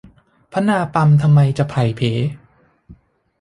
[0.53, 2.05] พนาปำทำไมจะไพล่เผล